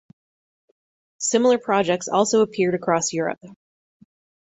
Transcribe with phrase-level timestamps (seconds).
[1.19, 3.37] Similar projects also appeared across Europe.